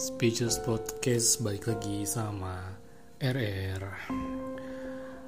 [0.00, 2.72] Speeches Podcast balik lagi sama
[3.20, 3.84] RR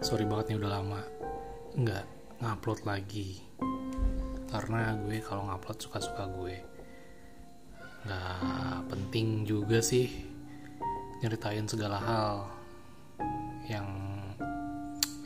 [0.00, 1.04] Sorry banget nih udah lama
[1.76, 2.04] nggak
[2.40, 3.36] ngupload lagi.
[4.48, 6.56] Karena gue kalau ngupload suka-suka gue.
[8.08, 10.08] Nggak penting juga sih
[11.20, 12.36] Nyeritain segala hal
[13.68, 13.88] Yang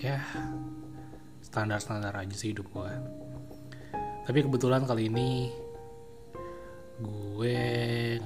[0.02, 0.26] Ya
[1.46, 2.92] Standar-standar aja sih hidup gue.
[4.26, 5.54] Tapi kebetulan kali ini
[6.98, 7.54] Gue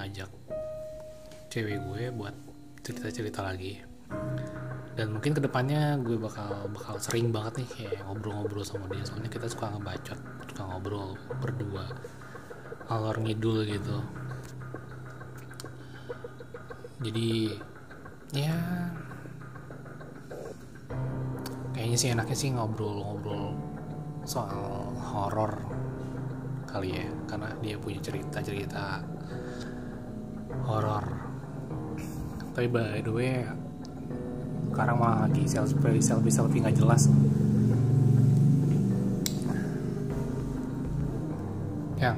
[0.01, 0.40] ngajak
[1.51, 2.31] cewek gue buat
[2.79, 3.75] cerita-cerita lagi.
[4.95, 9.03] Dan mungkin ke depannya gue bakal bakal sering banget nih kayak ngobrol-ngobrol sama dia.
[9.03, 11.91] Soalnya kita suka ngebacot suka ngobrol berdua
[12.87, 13.99] alor ngidul gitu.
[17.03, 17.51] Jadi
[18.31, 18.55] ya
[21.75, 23.59] kayaknya sih enaknya sih ngobrol-ngobrol
[24.23, 25.51] soal horor
[26.63, 27.07] kali ya.
[27.27, 29.03] Karena dia punya cerita-cerita
[30.63, 31.20] horor
[32.51, 33.47] tapi by the way
[34.71, 37.11] sekarang malah lagi selfie selfie selfie nggak jelas.
[41.99, 42.17] Yang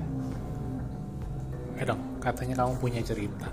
[1.81, 3.50] eh dong katanya kamu punya cerita.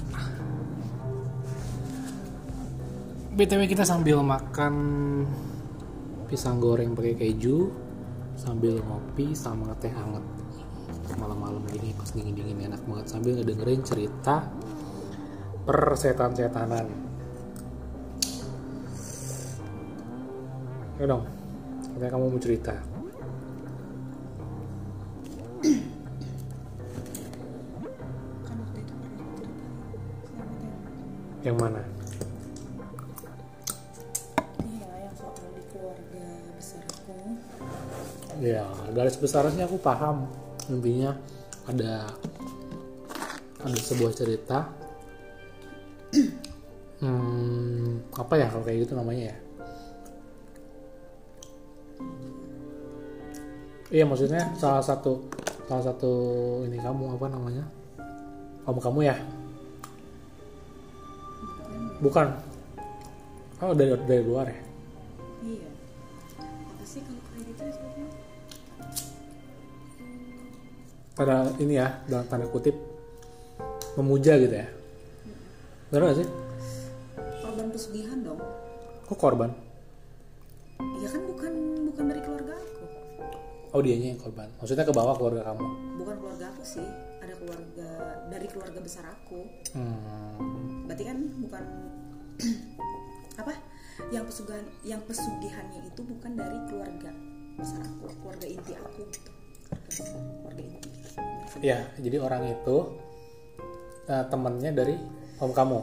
[3.30, 4.74] Btw kita sambil makan
[6.28, 7.72] pisang goreng pakai keju
[8.36, 10.22] sambil ngopi sama teh hangat.
[11.16, 13.06] Malam-malam gini pas dingin-dingin enak banget.
[13.10, 14.44] Sambil ngedengerin cerita
[15.68, 16.88] persetan-setanan.
[21.00, 21.24] Ya dong
[22.00, 22.72] katanya kamu mau cerita?
[22.80, 22.88] Kan
[31.40, 31.80] yang mana?
[34.64, 36.24] Iya yang soal di keluarga
[36.56, 37.16] besar aku.
[38.40, 38.64] Ya
[38.96, 40.28] garis besarnya aku paham.
[40.72, 41.16] Intinya
[41.68, 42.16] ada
[43.60, 44.72] ada sebuah cerita
[47.00, 49.36] hmm, apa ya kalau kayak gitu namanya ya?
[53.90, 55.26] Iya maksudnya salah satu
[55.66, 56.12] salah satu
[56.66, 57.64] ini kamu apa namanya?
[58.66, 59.16] Kamu kamu ya?
[62.00, 62.26] Bukan.
[63.60, 64.60] Oh dari dari luar ya?
[65.44, 65.68] Iya.
[66.38, 67.64] Apa sih kalau kayak gitu
[71.20, 72.72] pada ini ya dalam tanda kutip
[74.00, 74.79] memuja gitu ya
[75.90, 76.28] benar gak sih?
[77.42, 78.38] Korban pesugihan dong.
[79.10, 79.50] Kok korban?
[81.02, 81.52] Iya kan bukan
[81.90, 82.84] bukan dari keluarga aku.
[83.74, 84.46] Oh dianya yang korban.
[84.62, 85.66] Maksudnya ke bawah keluarga kamu?
[85.98, 86.86] Bukan keluarga aku sih.
[87.18, 87.90] Ada keluarga
[88.30, 89.50] dari keluarga besar aku.
[89.74, 90.86] Hmm.
[90.86, 91.64] berarti kan bukan
[93.42, 93.52] apa?
[94.14, 97.10] Yang pesugihan yang pesugihannya itu bukan dari keluarga
[97.58, 99.30] besar aku keluarga inti aku gitu.
[100.46, 100.90] Keluarga inti.
[101.66, 102.76] Ya jadi orang itu
[104.06, 104.94] eh, temennya dari
[105.40, 105.80] om kamu?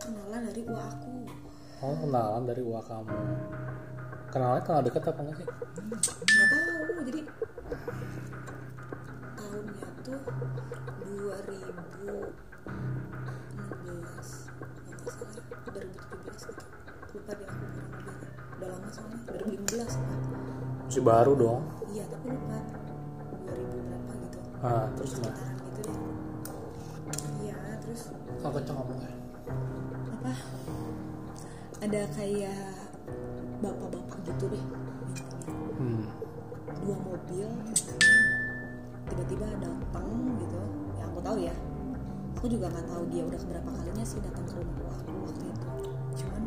[0.00, 1.12] Kenalan dari uang aku.
[1.84, 3.20] Oh kenalan dari uang kamu.
[4.32, 5.46] Kenalnya kenal deket apa enggak sih?
[6.24, 7.20] Nggak tahu jadi
[9.36, 10.20] tahunnya tuh
[11.04, 11.68] 2016
[13.52, 16.64] nggak salah 2017 gitu.
[17.12, 17.64] Lupa deh aku
[18.56, 20.16] udah lama soalnya 2015 lah.
[20.88, 21.60] Masih baru dong.
[21.92, 22.56] Iya tapi lupa.
[23.52, 24.38] 2000 berapa gitu.
[24.64, 25.47] Ah terus gimana
[27.88, 28.12] terus?
[28.44, 29.12] Kok kenceng ngomongnya?
[30.20, 30.32] Apa?
[31.80, 32.68] Ada kayak
[33.64, 34.64] bapak-bapak gitu deh.
[35.80, 36.04] Hmm.
[36.84, 37.48] dua mobil
[39.08, 40.60] tiba-tiba datang gitu.
[41.00, 41.54] Yang aku tahu ya.
[42.36, 45.68] Aku juga nggak tahu dia udah keberapa kalinya sih datang ke rumah aku waktu itu.
[46.22, 46.42] Cuman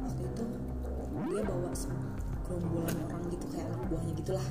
[0.00, 0.44] waktu itu
[1.28, 1.70] dia bawa
[2.48, 4.46] gerombolan orang gitu kayak anak buahnya gitulah.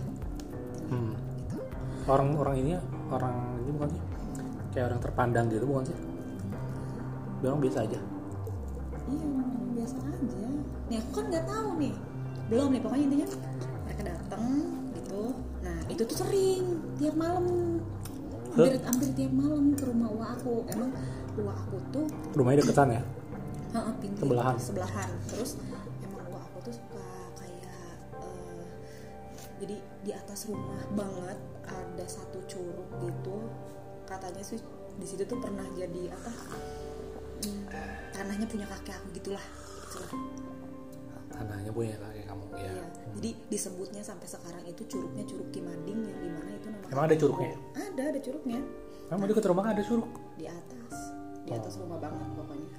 [0.94, 1.14] Hmm.
[1.42, 1.58] gitu.
[2.06, 2.78] Orang orang ini
[3.10, 3.34] orang
[3.66, 4.13] ini bukan sih
[4.74, 5.98] kayak orang terpandang gitu bukan sih?
[7.40, 8.00] Dia orang biasa aja.
[9.08, 9.28] Iya
[9.78, 10.46] biasa aja.
[10.90, 11.94] Nih aku kan nggak tahu nih.
[12.50, 13.28] Belum nih pokoknya intinya
[13.86, 14.44] mereka datang
[14.98, 15.22] gitu.
[15.62, 16.64] Nah itu tuh sering
[16.98, 17.46] tiap malam.
[18.54, 20.56] Hampir hampir tiap malam ke rumah uang aku.
[20.70, 20.90] Emang
[21.38, 23.04] uang aku tuh rumahnya deketan ya?
[23.98, 24.56] Pintu Sebelahan.
[24.62, 25.10] sebelahan.
[25.34, 25.58] Terus
[26.06, 27.08] emang gua aku tuh suka
[27.42, 28.66] kayak eh,
[29.58, 29.76] jadi
[30.06, 33.38] di atas rumah banget ada satu curug gitu
[34.08, 34.60] katanya sih
[34.94, 36.32] di situ tuh pernah jadi apa
[37.42, 37.64] hmm,
[38.14, 39.46] tanahnya punya kakek aku gitulah.
[39.90, 40.12] Gitulah.
[41.34, 42.62] tanahnya punya kakek kamu ya.
[42.62, 42.86] Iya.
[43.18, 47.16] jadi disebutnya sampai sekarang itu curugnya curug Kimading yang di mana itu nama emang ada
[47.18, 47.54] curugnya?
[47.74, 48.62] Ada ada curugnya.
[49.10, 50.12] Emang deket rumah kan ada curug?
[50.38, 50.96] Di atas
[51.44, 52.70] di atas rumah banget pokoknya.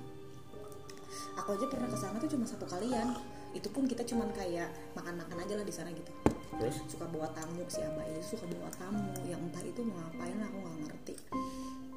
[1.43, 3.11] Aku aja pernah ke sana tuh cuma satu kalian.
[3.55, 7.63] Itu pun kita cuman kayak makan-makan aja lah di sana gitu terus suka bawa tamu
[7.67, 9.05] si abah itu suka bawa tamu.
[9.27, 11.15] Yang entah itu mau ngapain aku nggak ngerti.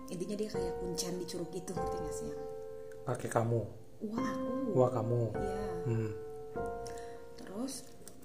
[0.08, 2.42] Intinya dia kayak kuncen di curug gitu ngerti gak sih yang
[3.08, 3.62] pakai kamu.
[4.12, 4.52] Wah aku.
[4.76, 5.22] Wah kamu.
[5.36, 5.64] Iya.
[5.88, 6.12] Hmm.
[7.40, 7.74] terus?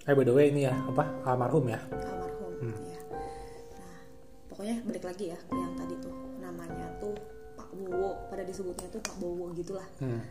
[0.08, 1.04] Eh by the way ini ya apa?
[1.26, 1.80] Almarhum ya?
[1.90, 3.00] Almarhum ya
[3.74, 3.98] nah
[4.50, 6.14] pokoknya balik lagi ya ke yang tadi tuh.
[6.42, 7.14] Namanya tuh
[7.54, 9.86] Pak Bowo pada disebutnya tuh Pak Bowo gitulah.
[10.00, 10.22] Hmm.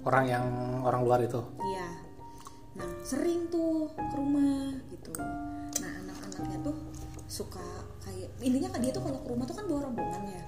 [0.00, 0.46] orang yang
[0.80, 1.40] orang luar itu.
[1.60, 2.09] Iya
[2.78, 5.10] nah sering tuh ke rumah gitu.
[5.82, 6.76] Nah anak-anaknya tuh
[7.26, 7.62] suka
[8.02, 10.42] kayak intinya kan dia tuh kalau ke rumah tuh kan bawa rombongan ya.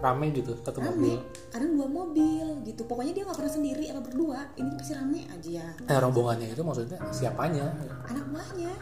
[0.00, 0.90] Rame gitu satu rame.
[0.92, 1.18] mobil.
[1.52, 2.82] Kadang dua mobil gitu.
[2.84, 4.38] Pokoknya dia nggak pernah sendiri atau berdua.
[4.58, 5.50] Ini pasti rame aja.
[5.50, 7.70] Ya eh rombongannya itu maksudnya siapanya?
[8.10, 8.72] Anak buahnya.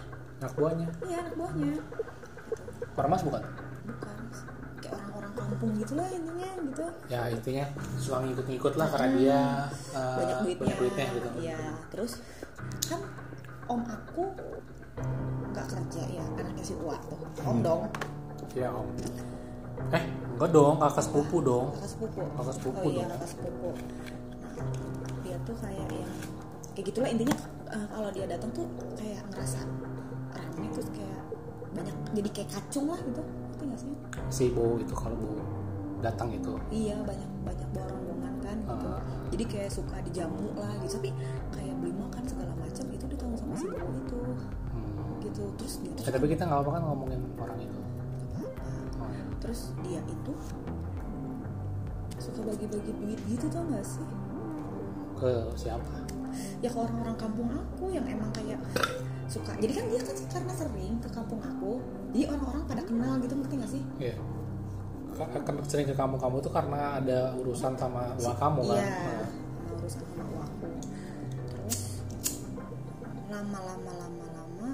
[0.40, 0.88] Anak buahnya.
[1.04, 1.72] Iya anak buahnya.
[2.98, 3.67] Orang mas bukan
[5.58, 6.87] kampung gitu lah intinya gitu.
[7.10, 7.66] Ya intinya
[7.99, 9.40] suka ngikut-ngikut lah karena dia
[9.90, 11.28] uh, banyak duitnya, banyak duitnya gitu.
[11.43, 11.58] Iya
[11.90, 12.12] terus
[12.87, 13.00] kan
[13.66, 14.38] om aku
[15.50, 17.19] nggak kerja ya anaknya si Uwa tuh.
[17.43, 17.90] Om dong.
[18.55, 18.87] Iya om.
[19.90, 20.05] Eh
[20.38, 21.75] enggak dong kakak sepupu dong.
[21.75, 22.20] kakak sepupu.
[22.38, 23.11] Kakak sepupu oh iya dong.
[23.19, 23.70] kakak sepupu.
[24.38, 24.54] Nah
[25.26, 26.14] dia tuh kayak yang
[26.70, 27.37] kayak gitulah intinya
[27.75, 29.66] eh, kalau dia datang tuh kayak ngerasa
[30.38, 31.19] rame terus kayak
[31.75, 33.26] banyak jadi kayak kacung lah gitu
[33.58, 33.93] ngerti nggak sih?
[34.31, 35.31] Si bu itu kalau bu
[35.99, 38.87] datang itu iya banyak banyak bawa rombongan kan gitu.
[38.87, 39.02] Ah.
[39.34, 40.94] jadi kayak suka dijamu lah gitu.
[41.02, 41.10] Tapi
[41.50, 45.19] kayak beli makan segala macam itu ditanggung sama si bawa itu hmm.
[45.26, 45.43] gitu.
[45.58, 47.81] Terus dia tuh Eh, tapi kita nggak apa kan ngomongin orang itu.
[48.99, 49.22] Oh, ya.
[49.43, 50.32] terus dia itu
[52.19, 54.02] suka bagi-bagi duit gitu tau gak sih?
[55.14, 56.02] Ke siapa?
[56.58, 58.58] Ya ke orang-orang kampung aku yang emang kayak
[59.31, 59.54] suka.
[59.58, 61.78] Jadi kan dia kan karena sering ke kampung aku
[62.11, 63.34] jadi orang-orang pada kenal gitu
[63.68, 64.16] gak sih Iya.
[65.12, 68.76] Ka- Akan sering ke kamu kamu tuh karena ada urusan sama uang kamu kan.
[68.78, 69.28] iya Nah,
[69.74, 70.68] urusan sama aku
[71.44, 71.78] terus
[73.28, 74.68] lama-lama lama-lama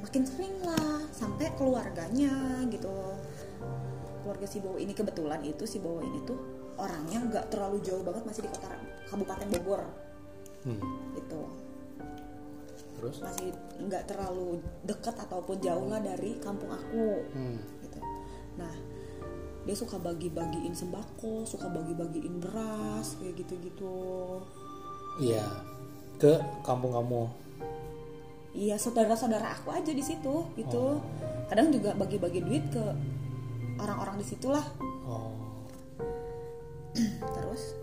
[0.00, 2.32] makin sering lah sampai keluarganya
[2.66, 2.90] gitu
[4.22, 6.38] keluarga si Bowo ini kebetulan itu si Bowo ini tuh
[6.74, 8.70] orangnya nggak terlalu jauh banget masih di kota
[9.06, 9.82] Kabupaten Bogor
[10.64, 10.80] hmm.
[11.16, 11.40] gitu
[13.02, 13.18] Terus?
[13.18, 13.50] masih
[13.82, 17.58] nggak terlalu dekat ataupun jauh lah dari kampung aku Hmm.
[17.82, 17.98] gitu
[18.54, 18.70] nah
[19.62, 24.38] dia suka bagi-bagiin sembako suka bagi-bagiin beras kayak gitu-gitu
[25.18, 25.44] Iya.
[26.16, 27.26] Ke kampung kamu.
[28.54, 31.02] iya saudara-saudara aku aja di situ gitu Oh.
[31.48, 32.84] kadang juga bagi-bagi duit ke
[33.76, 34.62] orang-orang di situlah
[35.02, 35.34] Oh.
[37.34, 37.74] terus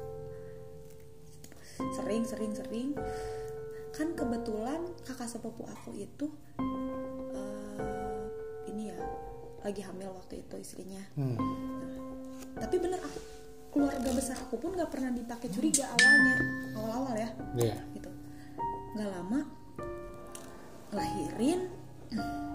[1.91, 2.87] sering sering sering
[3.99, 6.31] kan kebetulan kakak sepupu aku itu
[7.35, 8.23] eh,
[8.65, 8.99] ini ya
[9.59, 11.35] lagi hamil waktu itu istrinya Hmm.
[12.55, 13.19] tapi bener aku
[13.69, 16.35] keluarga besar aku pun nggak pernah dipakai curiga awalnya
[16.73, 17.75] awal-awal ya Iya.
[17.91, 18.09] gitu
[18.95, 19.39] nggak lama
[20.89, 21.67] lahirin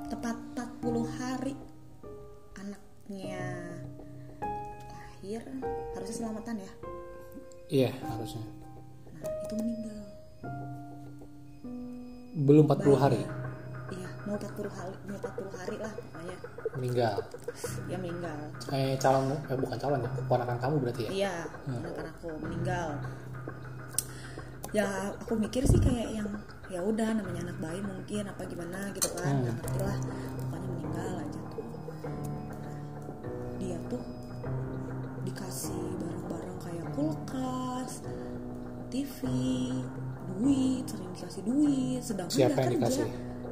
[0.06, 0.36] tepat
[0.80, 1.54] 40 hari
[2.56, 3.44] anaknya
[4.88, 5.40] lahir
[5.92, 6.72] harusnya selamatan ya
[7.66, 8.44] Iya, harusnya.
[9.14, 9.93] nah itu meninggal
[12.34, 13.22] Belum 40 hari.
[13.94, 16.36] Iya mau 40 hari mau 40 hari lah pokoknya.
[16.74, 17.14] Meninggal.
[17.86, 18.38] ya meninggal.
[18.74, 21.10] Eh calon eh bukan calon ya, keponakan kamu berarti ya?
[21.14, 21.34] iya
[21.70, 22.88] anak aku meninggal.
[24.74, 26.26] Ya aku mikir sih kayak yang
[26.66, 29.54] ya udah namanya anak bayi mungkin apa gimana gitu kan Hmm.
[29.54, 29.98] ngerti lah.
[30.34, 31.66] Pokoknya meninggal aja tuh.
[33.62, 34.02] Dia tuh
[35.22, 38.02] dikasih barang-barang kayak kulkas
[38.90, 39.18] TV
[40.36, 43.06] duit sering dikasih duit sedangkan Siapa dia yang kerja dikasih?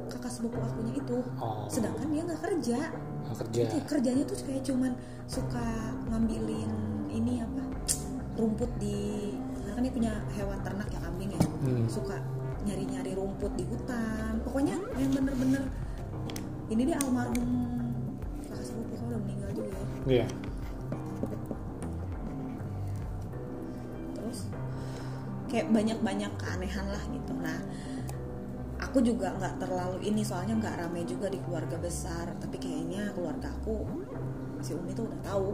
[0.05, 1.65] kakak sepupu akunya itu Oh.
[1.67, 2.79] sedangkan dia nggak kerja
[3.23, 3.59] Nggak kerja.
[3.63, 4.91] Itu ya, kerjanya tuh kayak cuman
[5.25, 5.65] suka
[6.05, 6.71] ngambilin
[7.09, 7.61] ini apa
[8.33, 11.87] rumput di karena kan dia punya hewan ternak ya kambing ya Hmm.
[11.87, 12.17] suka
[12.61, 15.63] nyari-nyari rumput di hutan pokoknya yang bener-bener
[16.67, 17.51] ini dia almarhum
[18.43, 20.25] kakak sepupu kan udah meninggal juga ya Iya.
[25.53, 27.33] Kayak banyak-banyak keanehan lah gitu.
[27.37, 27.61] Nah
[28.81, 32.33] aku juga nggak terlalu ini soalnya nggak rame juga di keluarga besar.
[32.41, 33.85] Tapi kayaknya keluarga aku
[34.65, 35.49] si Umi tuh udah tahu.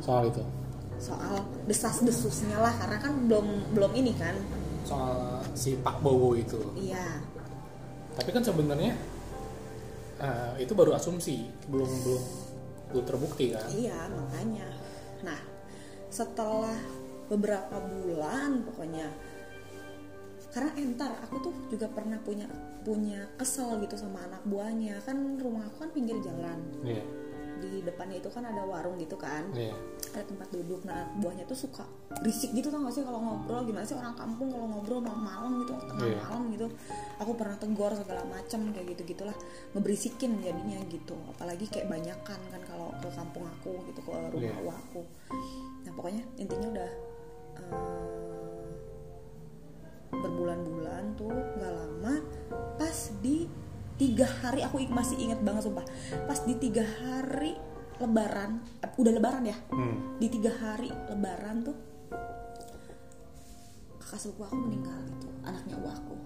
[0.00, 0.40] Soal itu.
[1.02, 4.32] soal desas-desusnya lah karena kan belum belum ini kan.
[4.88, 6.56] Soal si Pak Bowo itu.
[6.80, 7.20] iya.
[8.16, 8.94] Tapi kan sebenarnya
[10.22, 12.22] eh, itu baru asumsi, belum belum
[12.92, 13.66] belum terbukti kan?
[13.72, 14.68] iya makanya.
[15.26, 15.40] Nah
[16.12, 16.76] setelah
[17.32, 19.08] beberapa bulan pokoknya.
[20.52, 22.44] Karena entar aku tuh juga pernah punya
[22.84, 25.00] punya kesel gitu sama anak buahnya.
[25.00, 26.60] Kan rumah aku kan pinggir jalan.
[26.84, 27.04] Iya.
[27.62, 29.46] di depannya itu kan ada warung gitu kan.
[29.54, 29.70] Iya.
[30.12, 30.82] ada tempat duduk.
[30.82, 31.86] Nah anak buahnya tuh suka
[32.18, 33.62] berisik gitu tau gak sih kalau ngobrol.
[33.62, 36.18] Gimana sih orang kampung kalau ngobrol malam-malam gitu tengah Iya.
[36.26, 36.66] malam gitu.
[37.22, 39.36] Aku pernah tegur segala macam kayak gitu gitulah
[39.78, 41.14] ngeberisikin jadinya gitu.
[41.38, 45.06] Apalagi kayak banyakan kan kalau ke kampung aku gitu ke rumah awak aku.
[45.86, 46.90] Nah pokoknya intinya udah
[51.14, 52.14] tuh nggak lama
[52.76, 53.46] pas di
[53.94, 55.84] tiga hari aku masih inget banget sumpah
[56.26, 57.54] pas di tiga hari
[57.96, 60.18] lebaran eh, udah lebaran ya Hmm.
[60.18, 61.76] di tiga hari lebaran tuh
[63.98, 66.16] kakak sepupu aku meninggal gitu anaknya uang aku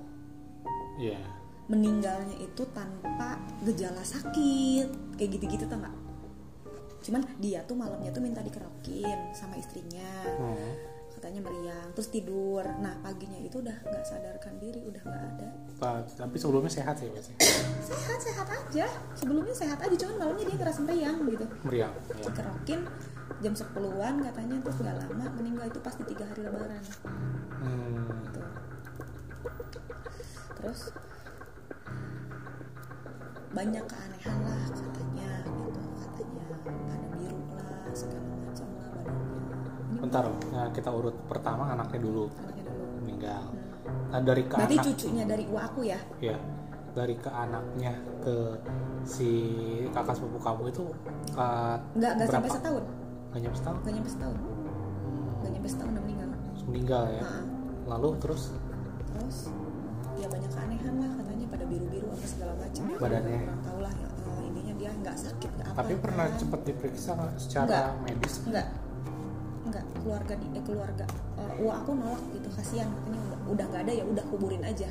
[0.97, 1.21] Iya.
[1.69, 5.83] meninggalnya itu tanpa gejala sakit kayak gitu-gitu tau
[7.02, 10.95] cuman dia tuh malamnya tuh minta dikerokin sama istrinya Hmm.
[11.26, 15.49] Katanya meriang terus tidur nah paginya itu udah nggak sadarkan diri udah nggak ada
[16.06, 17.42] Tapi sebelumnya sehat sih biasanya.
[17.83, 21.90] sehat sehat aja sebelumnya sehat aja cuman malamnya dia ngerasa meriang gitu Meriang.
[21.90, 22.23] Ya.
[22.23, 22.80] dikerokin
[23.37, 26.83] jam 10-an katanya terus nggak lama meninggal itu pas di tiga hari lebaran
[27.56, 28.06] Hmm.
[28.23, 28.40] gitu
[30.54, 30.80] terus
[33.50, 36.47] banyak keanehan lah katanya gitu katanya
[36.87, 38.55] pada biru lah segala macam
[39.96, 43.42] Bentar, nah, kita urut pertama anaknya dulu anaknya dulu meninggal.
[43.42, 44.10] Hmm.
[44.12, 46.36] Nah, dari ke berarti anak, cucunya dari uang aku ya ya,
[46.92, 48.36] dari ke anaknya ke
[49.02, 49.30] si
[49.90, 50.84] kakak sepupu kamu itu
[51.34, 52.84] uh, nggak nggak sampai setahun
[53.30, 53.76] Nggak nyampe setahun?
[53.82, 54.36] nggak nyampe setahun
[55.36, 56.28] nggak nyampe setahun udah meninggal
[56.66, 57.22] meninggal ya.
[57.22, 57.44] Nah,
[57.86, 58.42] Lalu terus
[59.06, 59.36] terus
[60.16, 63.38] ya banyak keanehan lah katanya pada biru-biru apa segala macam Badannya.
[63.44, 66.38] kurang tahu lah ya eh, ininya dia nggak sakit nggak apa tapi pernah kan.
[66.40, 67.86] cepat diperiksa nggak secara Nggak.
[68.02, 68.34] medis?
[68.42, 68.66] enggak
[70.06, 73.92] keluarga di eh, keluarga orang wah aku nolak gitu kasihan katanya udah udah nggak ada
[73.92, 74.86] ya udah kuburin aja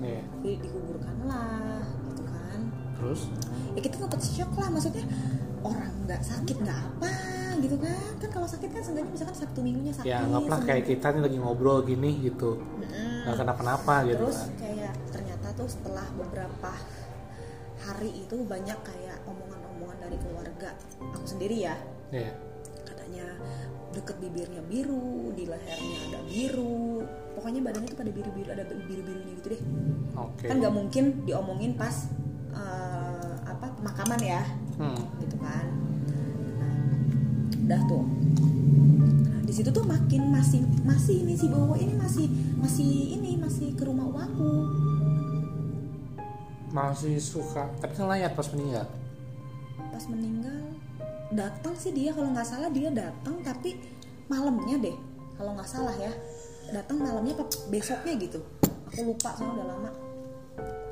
[0.00, 0.24] Iya.
[0.34, 2.60] Jadi dikuburkan lah gitu kan
[2.96, 3.20] Terus?
[3.70, 5.04] ya kita dapat shock lah maksudnya
[5.60, 7.12] orang nggak sakit nggak apa
[7.60, 10.92] gitu kan kan kalau sakit kan seenggaknya misalkan sabtu minggunya sakit Ya anggaplah kayak seminggu.
[10.96, 12.56] kita nih lagi ngobrol gini gitu.
[12.80, 13.28] Mm-mm.
[13.28, 14.48] Nggak kenapa-napa gitu terus kan.
[14.56, 16.72] kayak ternyata tuh setelah beberapa
[17.78, 20.70] hari itu banyak kayak omongan-omongan dari keluarga
[21.02, 21.76] aku sendiri ya
[22.08, 22.32] Iya.
[22.82, 23.36] katanya
[23.90, 27.02] deket bibirnya biru di lehernya ada biru.
[27.34, 29.62] Pokoknya badannya tuh pada biru-biru ada biru-birunya gitu deh.
[30.14, 30.46] Oke.
[30.46, 32.06] kan nggak mungkin diomongin pas
[32.52, 34.42] eh, apa pemakaman ya.
[34.76, 34.96] Hmm.
[35.20, 35.66] gitu kan.
[36.56, 36.96] Nah,
[37.68, 38.04] udah tuh.
[39.28, 43.74] Nah, di situ tuh makin masih masih ini si Bowo ini masih masih ini masih
[43.74, 44.52] ke rumah uangku
[46.70, 48.86] Masih suka, tapi ngelayat pas meninggal.
[49.90, 50.62] pas meninggal
[51.30, 53.78] datang sih dia kalau nggak salah dia datang tapi
[54.26, 54.96] malamnya deh
[55.34, 56.10] kalau nggak salah ya
[56.70, 58.38] datang malamnya apa besoknya gitu
[58.86, 59.90] aku lupa soalnya udah lama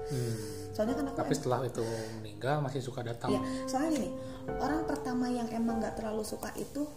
[0.09, 0.40] Hmm.
[0.73, 1.85] soalnya kan aku Tapi setelah itu
[2.16, 3.28] meninggal masih suka datang.
[3.28, 4.09] Iya, soalnya gini,
[4.57, 6.88] orang pertama yang emang nggak terlalu suka itu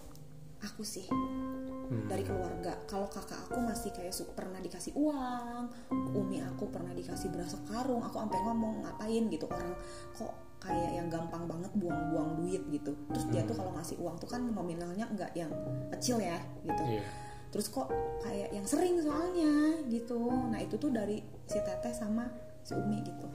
[0.63, 2.07] aku sih Hmm.
[2.07, 2.71] dari keluarga.
[2.87, 7.99] Kalau kakak aku masih kayak su- pernah dikasih uang, umi aku pernah dikasih beras sekarung,
[7.99, 9.75] aku sampai ngomong ngapain gitu orang
[10.15, 10.31] kok
[10.61, 12.93] kayak yang gampang banget buang-buang duit gitu.
[13.09, 15.49] Terus dia tuh kalau ngasih uang tuh kan nominalnya nggak yang
[15.89, 16.83] kecil ya gitu.
[16.87, 17.03] Iya.
[17.51, 17.89] Terus kok
[18.21, 20.21] kayak yang sering soalnya gitu.
[20.47, 22.29] Nah itu tuh dari si teteh sama
[22.61, 23.25] si umi gitu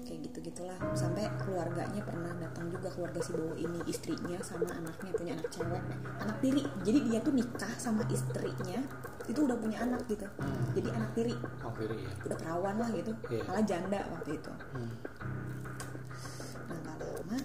[0.00, 5.12] kayak gitu gitulah sampai keluarganya pernah datang juga keluarga si Bowo ini istrinya sama anaknya
[5.14, 5.82] punya anak cewek
[6.18, 8.80] anak tiri jadi dia tuh nikah sama istrinya
[9.28, 10.26] itu udah punya anak gitu
[10.72, 12.10] jadi anak tiri Oh, ya.
[12.26, 13.42] udah perawan lah gitu Iya.
[13.46, 14.90] malah janda waktu itu Hmm.
[16.70, 17.38] Nah nggak lama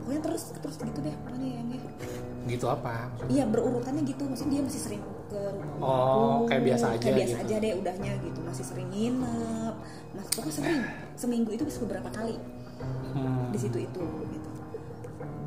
[0.00, 1.68] pokoknya terus terus gitu deh pokoknya yang
[2.40, 3.12] Gitu apa?
[3.12, 3.30] maksudnya?
[3.30, 4.22] iya berurutannya gitu.
[4.24, 5.92] Maksudnya dia masih sering ke rumah Oh,
[6.40, 7.44] aku, kayak biasa aja kayak biasa gitu.
[7.44, 8.38] aja deh udahnya gitu.
[8.40, 9.74] Masih sering nginep.
[10.16, 10.80] Mas pokoknya sering.
[11.14, 12.36] Seminggu itu bisa beberapa kali.
[13.12, 13.52] Hmm.
[13.52, 14.50] di situ itu gitu.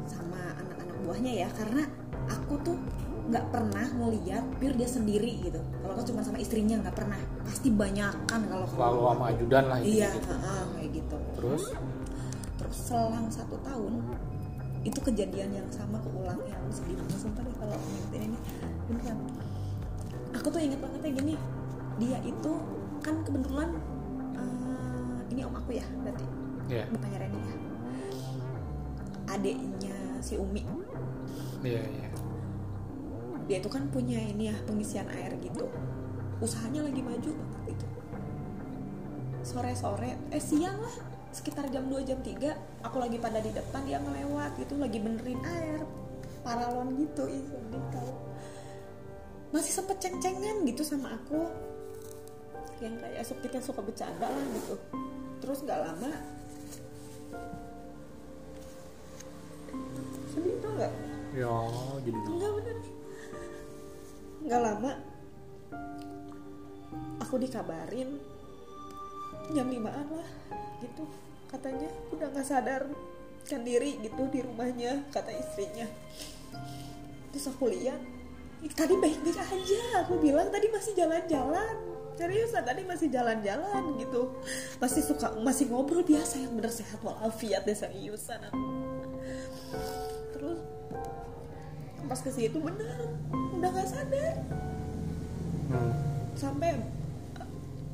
[0.06, 1.50] Sama anak-anak buahnya ya.
[1.52, 1.82] Karena
[2.30, 2.78] aku tuh
[3.26, 5.60] nggak pernah ngeliat pir dia sendiri gitu.
[5.82, 7.20] Kalau nggak cuma sama istrinya nggak pernah.
[7.42, 10.30] Pasti banyakan kalau Selalu sama ajudan lah iya gitu.
[10.30, 11.18] heeh, kayak gitu.
[11.36, 11.64] Terus?
[12.74, 14.02] Selang satu tahun
[14.84, 16.58] itu kejadian yang sama keulang ya.
[16.60, 18.38] Aku sedih banget sumpah deh kalau ngingetin ini.
[18.90, 19.18] Beneran.
[20.36, 21.36] Aku tuh inget banget ya gini.
[22.02, 22.52] Dia itu
[23.06, 23.70] kan kebetulan
[24.36, 26.26] eh, ini om aku ya berarti.
[26.68, 26.84] Iya.
[26.90, 27.56] bapaknya Reni ya.
[29.30, 30.64] Adiknya si Umi.
[31.64, 32.08] Iya, iya.
[33.44, 35.68] dia itu kan punya ini ya pengisian air gitu.
[36.44, 37.86] Usahanya lagi maju banget gitu
[39.44, 40.96] sore-sore eh siang lah
[41.34, 45.42] sekitar jam 2 jam 3 aku lagi pada di depan dia ngelewat gitu lagi benerin
[45.42, 45.82] air
[46.46, 48.14] paralon gitu sedih tau.
[49.50, 51.50] Masih sempet ceng-cengan gitu sama aku.
[52.82, 54.76] Yang kayak suka kita suka bercanda lah gitu.
[55.42, 56.12] Terus nggak lama
[60.30, 60.94] sedih tau nggak?
[61.34, 61.56] Ya
[62.06, 62.78] jadi enggak bener.
[64.44, 64.92] Nggak lama
[67.24, 68.22] aku dikabarin
[69.52, 70.30] jam limaan lah
[70.80, 71.04] gitu.
[71.52, 72.88] Katanya udah nggak sadar
[73.44, 75.88] kan diri gitu di rumahnya kata istrinya.
[77.36, 78.00] Terus aku lihat
[78.64, 80.48] "Ih, tadi baik-baik aja aku bilang.
[80.48, 81.76] Tadi masih jalan-jalan.
[82.14, 84.38] Seriusan tadi masih jalan-jalan gitu.
[84.78, 88.64] Masih suka masih ngobrol biasa yang bener sehat walafiat deh seriusan aku.
[90.32, 90.60] Terus
[92.06, 93.12] pas ke situ bener
[93.60, 94.36] udah nggak sadar.
[95.74, 95.94] Hmm.
[96.38, 96.76] sampai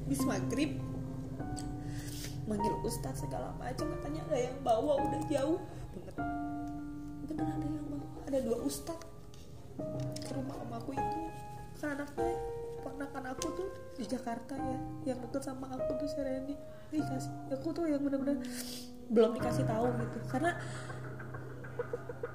[0.09, 0.73] bis maghrib
[2.49, 5.61] manggil ustadz segala macam katanya ada yang bawa udah jauh.
[5.93, 6.15] Banget
[7.29, 9.05] bener ada yang bawa ada dua ustadz
[10.25, 11.21] ke rumah om aku itu.
[11.77, 12.33] Kan anaknya
[12.81, 14.77] ponakan aku tuh di Jakarta ya
[15.13, 16.57] yang deket sama aku tuh Sereni
[16.89, 18.41] dikasih aku tuh yang bener-bener
[19.13, 20.17] belum dikasih tahu gitu.
[20.25, 20.57] Karena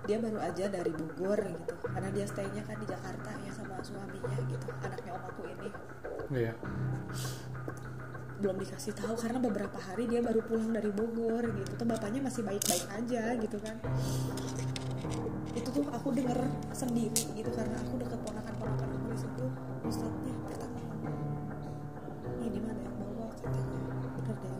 [0.04, 4.36] dia baru aja dari Bogor gitu karena dia staynya kan di Jakarta ya sama suaminya
[4.52, 5.68] gitu anaknya om aku ini.
[6.32, 6.54] Iya
[8.44, 11.80] belum dikasih tahu karena beberapa hari dia baru pulang dari Bogor gitu.
[11.80, 13.80] Tuh bapaknya masih baik-baik aja gitu kan.
[15.56, 16.44] Itu tuh aku denger
[16.76, 19.46] sendiri gitu karena aku deket ponakan-ponakan aku di situ.
[19.88, 20.80] Ustadznya pertama.
[22.44, 23.80] Ini mana yang bawa katanya.
[24.12, 24.54] Bener deh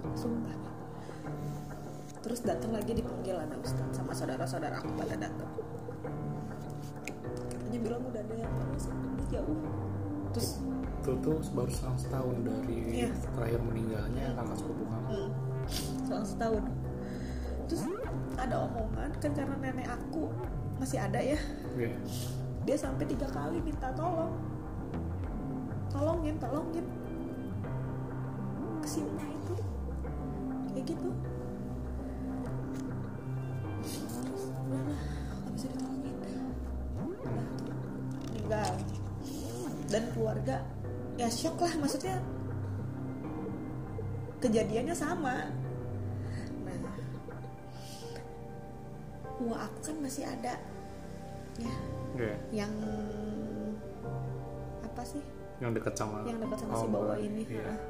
[2.25, 5.51] terus datang lagi dipanggil ada ustadz sama saudara-saudara aku pada datang
[7.53, 8.81] katanya bilang udah ada yang bawa
[9.29, 9.84] jauh
[11.05, 13.13] itu tuh baru setahun setahun dari Iya.
[13.37, 15.09] terakhir meninggalnya kakak sepupu kamu.
[15.13, 15.29] Hmm,
[16.09, 16.65] selama setahun.
[17.69, 17.83] Terus
[18.41, 20.33] ada omongan kan karena nenek aku
[20.81, 21.37] masih ada ya.
[21.77, 21.93] Iya.
[22.65, 24.33] Dia sampai tiga kali minta tolong.
[25.93, 26.87] Tolongin tolongin.
[28.81, 29.55] Ke si Uma itu
[30.73, 31.09] kayak gitu.
[38.25, 38.73] Meninggal
[39.93, 40.57] dan keluarga
[41.15, 42.19] ya shock lah maksudnya
[44.43, 45.49] kejadiannya sama.
[46.67, 46.79] Nah
[49.41, 50.59] uang aku kan masih ada
[51.59, 51.75] ya.
[52.15, 52.37] Iya.
[52.65, 52.73] Yang
[54.83, 55.23] apa sih?
[55.63, 57.65] Yang dekat sama yang dekat sama Oh, si bawa ini iya.
[57.71, 57.81] ah.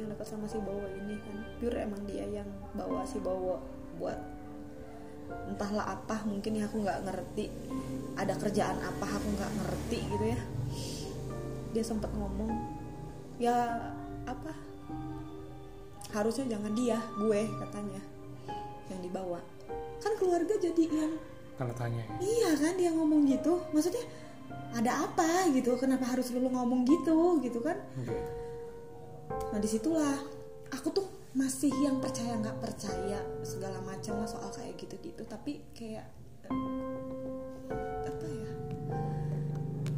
[0.00, 1.36] yang dekat sama si bawa ini kan.
[1.60, 3.60] Pure emang dia yang bawa si bawa
[4.00, 4.18] buat
[5.30, 7.52] entahlah apa mungkin ya aku nggak ngerti.
[8.16, 10.40] Ada kerjaan apa aku nggak ngerti gitu ya
[11.70, 12.50] dia sempat ngomong
[13.40, 13.54] ya
[14.26, 14.52] apa
[16.10, 18.02] harusnya jangan dia gue katanya
[18.90, 19.38] yang dibawa
[20.02, 21.14] kan keluarga jadi yang
[21.60, 22.08] tanda tanya ya.
[22.24, 24.00] Iya kan dia ngomong gitu, maksudnya
[24.72, 25.76] ada apa gitu?
[25.76, 27.76] Kenapa harus lu ngomong gitu gitu kan?
[28.00, 28.16] Oke.
[29.52, 30.24] Nah di situlah
[30.72, 31.06] aku tuh
[31.36, 36.08] masih yang percaya nggak percaya segala macam lah soal kayak gitu-gitu, tapi kayak
[36.48, 38.50] eh, apa ya?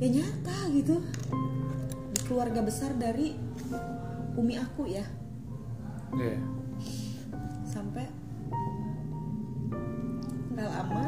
[0.02, 0.98] Ya nyata gitu
[2.32, 3.36] keluarga besar dari
[4.40, 5.04] umi aku ya.
[6.16, 6.40] Iya.
[7.68, 8.04] sampai
[10.52, 11.04] nggak lama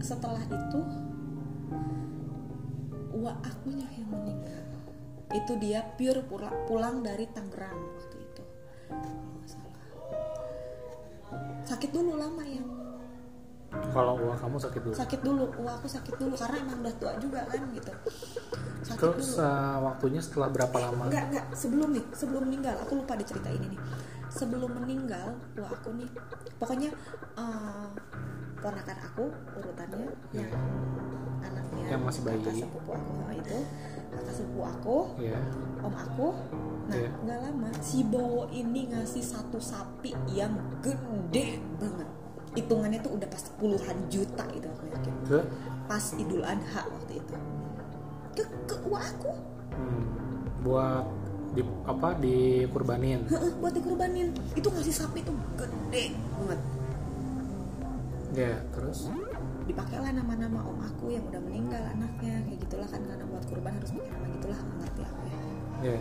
[0.00, 0.80] setelah itu
[3.20, 4.64] uak akunya yang meninggal.
[5.36, 8.44] Itu dia pure pulang, pulang dari Tangerang waktu itu.
[9.44, 9.84] Salah.
[11.68, 12.68] Sakit dulu lama yang
[13.92, 14.94] kalau uang kamu sakit dulu?
[14.96, 17.92] Sakit dulu uak aku sakit dulu karena emang udah tua juga kan gitu
[18.82, 22.92] sakit terus dulu uh, waktunya setelah berapa lama Enggak, enggak, sebelum nih, sebelum meninggal, aku
[22.98, 23.80] lupa diceritain ini nih.
[24.26, 26.08] Sebelum meninggal, wah aku nih,
[26.56, 26.90] pokoknya
[27.36, 27.88] eh,
[28.58, 30.48] ponakan aku urutannya Iya.
[30.48, 30.64] yang
[31.42, 32.38] anaknya Yang masih bayi.
[32.40, 33.58] kakak sepupu aku nah, itu,
[34.08, 35.38] kakak sepupu aku, Iya.
[35.82, 36.28] om aku.
[36.82, 37.10] Nah, Iya.
[37.22, 42.08] nggak lama si Bowo ini ngasih satu sapi yang gede banget.
[42.52, 45.14] Hitungannya tuh udah pas puluhan juta itu aku yakin.
[45.84, 47.34] Pas Idul Adha waktu itu.
[48.32, 49.32] Ke ke uak aku.
[49.76, 50.02] hmm,
[50.64, 51.04] buat
[51.52, 53.28] di apa dikurbanin.
[53.28, 54.32] Heeh, buat dikurbanin.
[54.56, 56.60] Itu ngasih sapi tuh gede banget.
[58.32, 59.12] Ya terus?
[59.68, 63.00] Dipakailah nama-nama om aku yang udah meninggal anaknya kayak gitulah kan.
[63.04, 65.38] Karena buat kurban harus pakai nama gitulah ngerti aku ya.
[65.82, 65.98] Ya.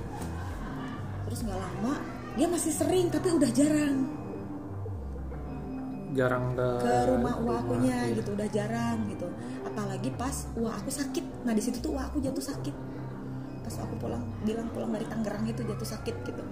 [1.27, 1.93] Terus nggak lama
[2.31, 4.07] dia masih sering tapi udah jarang
[6.11, 8.15] jarang ke ke rumah uang akunya iya.
[8.19, 9.27] gitu udah jarang gitu.
[9.63, 11.47] Apalagi pas uang aku sakit.
[11.47, 12.75] Nah di situ tuh uang aku jatuh sakit.
[13.63, 16.43] Pas aku pulang bilang pulang dari Tangerang itu jatuh sakit gitu.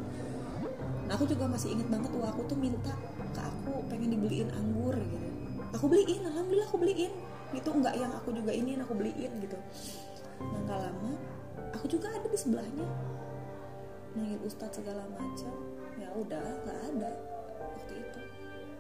[1.08, 2.94] Nah aku juga masih inget banget uang aku tuh minta
[3.36, 5.28] ke aku pengen dibeliin anggur gitu.
[5.76, 7.14] Aku beliin alhamdulillah aku beliin.
[7.52, 9.58] Itu enggak yang aku juga ini aku beliin gitu.
[10.40, 11.12] Nah nggak lama
[11.76, 12.88] aku juga ada di sebelahnya.
[14.16, 15.54] Manggil ustadz segala macam.
[16.00, 17.29] Ya udah nggak ada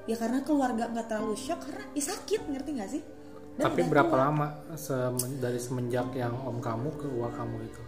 [0.06, 3.04] ya karena keluarga nggak terlalu shock karena ya sakit ngerti nggak sih
[3.52, 4.20] Dan Tapi berapa tua.
[4.22, 7.82] lama semen- dari semenjak yang om kamu ke uang kamu itu?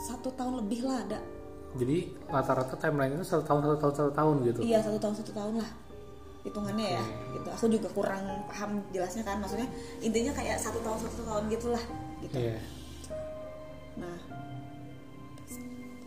[0.00, 1.18] satu tahun lebih lah ada
[1.72, 4.58] Jadi rata-rata timeline itu satu tahun satu tahun satu tahun gitu.
[4.60, 5.70] iya satu tahun satu tahun lah
[6.40, 9.68] hitungannya ya gitu aku juga kurang paham jelasnya kan maksudnya
[10.00, 11.84] intinya kayak satu tahun satu tahun gitulah
[12.20, 12.56] gitu Iya.
[13.96, 14.16] nah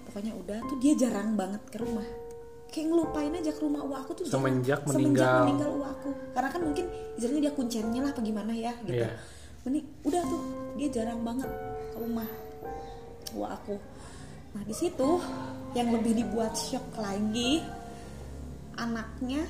[0.05, 2.07] pokoknya udah tuh dia jarang banget ke rumah
[2.73, 4.33] kayak ngelupain aja ke rumah uang aku tuh jarang.
[4.35, 5.35] Semenjak semenjak meninggal.
[5.45, 9.09] meninggal uang aku karena kan mungkin istilahnya dia kunciannya lah apa gimana ya gitu Iya.
[9.63, 10.41] Mending, udah tuh
[10.75, 11.49] dia jarang banget
[11.87, 12.27] ke rumah
[13.31, 13.75] uang aku
[14.51, 15.09] nah di situ
[15.71, 17.61] yang lebih dibuat shock lagi
[18.75, 19.45] anaknya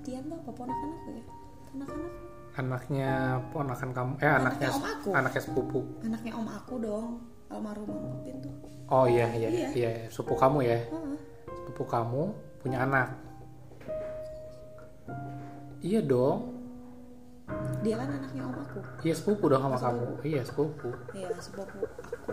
[0.00, 1.24] Tian tuh apa ponakan aku ya
[1.68, 2.18] ponakan aku
[2.56, 3.10] Anaknya
[3.50, 5.08] ponakan kamu eh anaknya om aku.
[5.14, 5.80] anaknya sepupu.
[6.00, 7.10] anaknya om aku dong
[7.48, 8.54] almarhum Upin tuh
[8.88, 9.68] Oh iya iya Iya.
[9.70, 10.80] iya, sepupu kamu ya.
[10.80, 11.16] Heeh.
[11.44, 13.12] Sepupu kamu punya anak.
[15.78, 16.56] Iya dong.
[17.80, 20.04] dia kan anaknya om aku Iya sepupu dong sama kamu.
[20.22, 20.88] Iya sepupu.
[21.12, 22.32] ya sepupu aku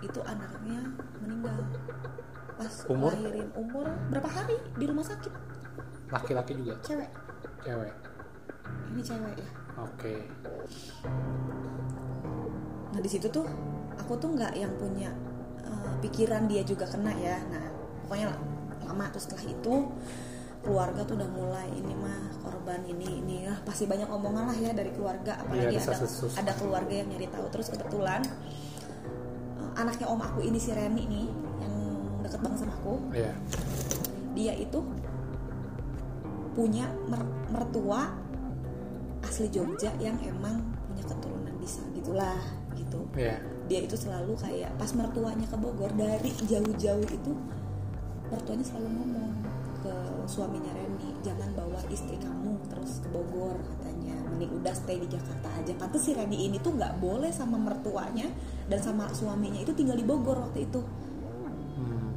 [0.00, 0.80] itu anaknya
[1.18, 1.56] meninggal
[2.54, 3.10] pas Umur?
[3.10, 5.32] lahirin umur berapa hari di rumah sakit
[6.08, 6.76] Laki-laki juga.
[6.80, 7.08] cewek
[7.60, 7.92] Cewek.
[8.92, 9.48] ini cewek ya
[9.80, 10.14] Oke.
[12.92, 13.48] nah di situ tuh
[13.98, 15.10] aku tuh nggak yang punya
[15.62, 17.38] eh, pikiran dia juga kena ya.
[17.48, 17.64] Nah
[18.04, 18.34] pokoknya
[18.84, 19.74] lama tuh setelah itu
[20.64, 23.36] keluarga tuh udah mulai ini mah korban ini ini.
[23.48, 26.06] Ya pasti banyak omongan lah ya dari keluarga apalagi Iya, ada
[26.40, 27.46] ada keluarga yang nyari tahu.
[27.52, 28.20] Terus kebetulan
[29.60, 31.26] eh, anaknya om aku ini si Reni nih
[31.60, 31.74] yang
[32.24, 33.32] deket banget sama aku Iya.
[34.34, 34.80] dia itu
[36.54, 38.14] punya mer- mertua
[39.20, 42.38] asli Jogja yang emang punya keturunan bisa gitulah
[42.78, 43.02] gitu.
[43.18, 43.42] Iya.
[43.64, 47.32] Dia itu selalu kayak pas mertuanya ke Bogor dari jauh-jauh itu
[48.28, 49.32] mertuanya selalu ngomong
[49.84, 49.94] ke
[50.28, 55.48] suaminya Reni jangan bawa istri kamu terus ke Bogor katanya mending udah stay di Jakarta
[55.60, 58.28] aja pantes si Reni ini tuh nggak boleh sama mertuanya
[58.68, 60.80] dan sama suaminya itu tinggal di Bogor waktu itu
[61.74, 62.14] Hmm.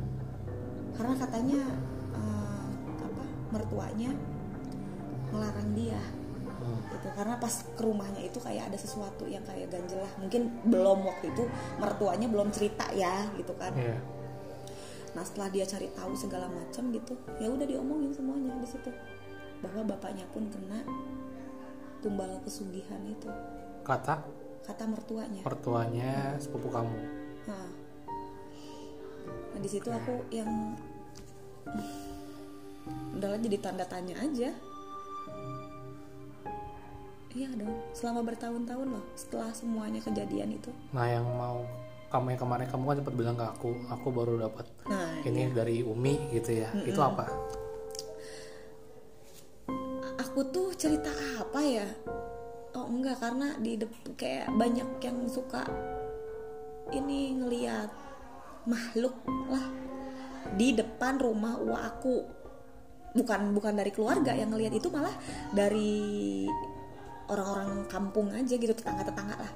[0.94, 1.62] karena katanya
[2.14, 2.66] eh,
[3.02, 4.14] apa mertuanya
[5.34, 6.00] melarang dia.
[6.98, 7.08] Gitu.
[7.14, 10.12] Karena pas ke rumahnya itu kayak ada sesuatu yang kayak ganjel lah.
[10.20, 11.44] Mungkin belum waktu itu
[11.78, 13.74] mertuanya belum cerita ya gitu kan.
[13.78, 13.98] Iya.
[15.16, 18.92] nah setelah dia cari tahu segala macam gitu ya udah diomongin semuanya di situ.
[19.66, 20.86] Bahwa bapaknya pun kena
[22.06, 23.26] tumbal pesugihan itu.
[23.82, 24.22] Kata?
[24.62, 25.42] Kata mertuanya.
[25.42, 27.00] Mertuanya sepupu kamu.
[27.48, 27.70] nah,
[29.56, 30.76] nah di situ aku yang
[33.18, 34.54] udahlah jadi tanda tanya aja
[37.36, 40.72] iya dong selama bertahun-tahun loh setelah semuanya kejadian itu.
[40.96, 41.66] Nah yang mau
[42.08, 45.84] kamu yang kemarin kamu kan sempat bilang ke aku, aku baru dapat nah ini dari
[45.84, 46.72] Umi gitu ya.
[46.88, 47.28] Itu apa?
[50.38, 51.10] aku tuh cerita
[51.42, 51.90] apa ya?
[52.78, 53.74] Oh enggak karena di
[54.14, 55.66] kayak banyak yang suka
[56.94, 57.90] ini ngeliat
[58.70, 59.18] makhluk
[59.50, 59.66] lah
[60.54, 62.22] di depan rumah uwa aku.
[63.18, 65.18] Bukan bukan dari keluarga yang ngelihat itu malah
[65.50, 66.46] dari
[67.28, 69.54] orang-orang kampung aja gitu tetangga-tetangga lah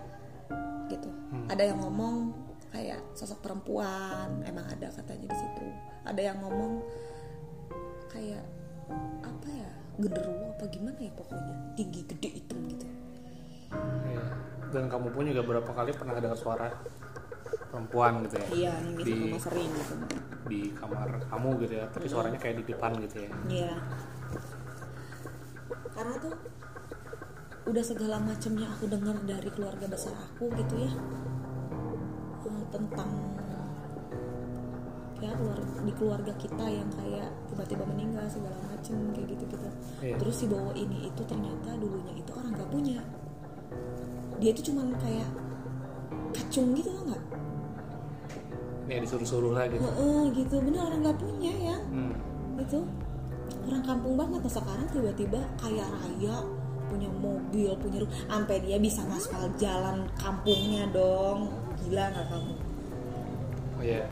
[0.91, 1.07] gitu.
[1.47, 2.36] Ada yang ngomong
[2.71, 5.67] kayak sosok perempuan emang ada katanya di situ.
[6.03, 6.84] Ada yang ngomong
[8.12, 8.43] kayak
[9.23, 12.88] apa ya genderuwo apa gimana ya pokoknya tinggi gede hitam gitu.
[14.07, 14.25] Iya.
[14.71, 16.67] Dan kamu pun juga berapa kali pernah dengar suara
[17.71, 18.47] perempuan gitu ya?
[18.51, 19.93] Iya nangis Di- sama sering gitu.
[20.51, 21.86] di kamar kamu gitu ya.
[21.88, 23.31] Tapi suaranya kayak di depan gitu ya.
[23.47, 23.73] iya.
[25.95, 26.36] Karena tuh
[27.62, 30.91] udah segala macamnya aku dengar dari keluarga besar aku gitu ya.
[32.71, 33.12] Tentang
[35.21, 39.67] ya keluarga, di keluarga kita yang kayak tiba-tiba meninggal segala macem kayak gitu gitu
[40.02, 40.17] Iya.
[40.17, 42.97] terus si bawa ini itu ternyata dulunya itu orang gak punya.
[44.41, 45.30] Dia itu cuman kayak
[46.34, 47.24] kacung gitu tau nggak?
[48.89, 49.84] Ini disuruh-suruh lah gitu.
[49.86, 50.56] Heeh, gitu.
[50.63, 51.78] Bener orang nggak punya ya.
[51.91, 52.15] Hmm.
[52.58, 52.80] itu
[53.69, 54.41] orang kampung banget.
[54.41, 56.36] Nah sekarang tiba-tiba kaya raya
[56.91, 61.47] punya mobil punya rumah sampai dia bisa ngaspal jalan kampungnya dong.
[61.80, 62.54] Gila nggak kamu?
[63.80, 64.04] Oh iya.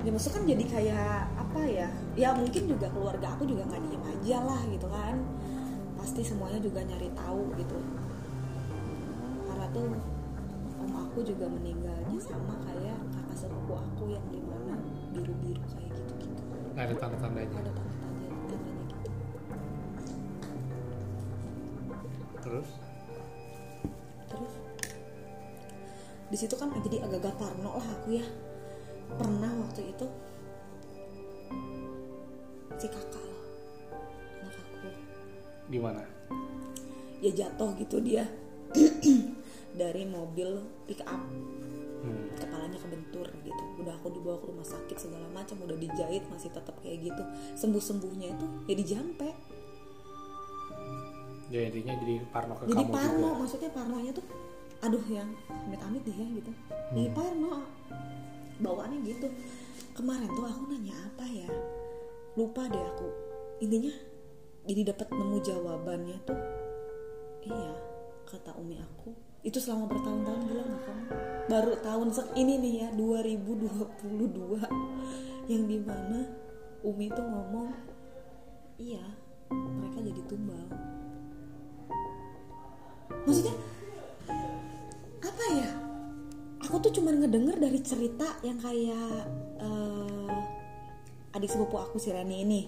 [0.00, 1.88] ya maksud kan jadi kayak apa ya?
[2.14, 5.18] Ya mungkin juga keluarga aku juga nggak diem aja lah gitu kan.
[5.98, 7.76] Pasti semuanya juga nyari tahu gitu.
[9.44, 9.92] Karena tuh
[10.80, 14.80] om aku juga meninggalnya sama kayak kakak sepupu aku yang di mana
[15.12, 17.52] biru biru kayak gitu gitu Nggak ada tanda-tandanya.
[17.60, 17.89] ada tanda
[22.50, 22.70] Terus?
[24.26, 24.54] terus?
[26.34, 28.26] Di situ kan jadi agak-agak parno lah aku ya.
[29.14, 30.06] Pernah waktu itu
[32.74, 33.42] si kakak loh
[34.42, 34.90] anak aku.
[35.70, 36.02] Di mana?
[37.22, 38.26] ya jatuh gitu dia.
[39.80, 40.50] Dari mobil
[40.90, 41.22] pick up.
[42.00, 42.32] Hmm.
[42.32, 43.64] kepalanya kebentur gitu.
[43.76, 47.22] Udah aku dibawa ke rumah sakit segala macam udah dijahit masih tetap kayak gitu.
[47.54, 49.28] Sembuh sembuhnya itu ya di jampe
[51.50, 53.42] Ya intinya jadi parno ke jadi kamu parno juga.
[53.42, 54.22] maksudnya parnonya tuh
[54.80, 56.54] aduh yang amit-amit deh ya gitu.
[56.94, 57.66] Jadi parno
[58.62, 59.26] bawaannya gitu.
[59.98, 61.50] Kemarin tuh aku nanya apa ya
[62.38, 63.10] lupa deh aku.
[63.66, 63.90] Intinya
[64.64, 66.38] jadi dapat nemu jawabannya tuh
[67.50, 67.74] iya
[68.30, 69.10] kata umi aku.
[69.42, 71.04] Itu selama bertahun-tahun bilang kamu.
[71.50, 76.30] Baru tahun ini nih ya 2022 yang di mana
[76.86, 77.74] umi tuh ngomong
[78.78, 79.02] iya
[79.50, 80.70] mereka jadi tumbal
[83.22, 83.54] maksudnya
[85.20, 85.70] apa ya
[86.60, 89.24] aku tuh cuma ngedenger dari cerita yang kayak
[89.58, 90.34] eh,
[91.30, 92.60] adik sepupu aku si Reni ini